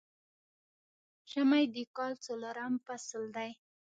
[1.31, 3.51] ژمی د کال څلورم فصل دی